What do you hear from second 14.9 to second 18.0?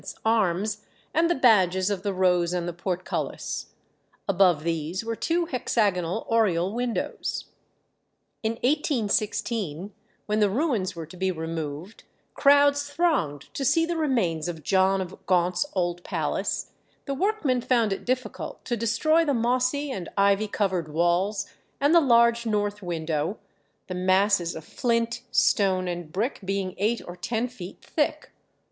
of Gaunt's old palace. The workmen found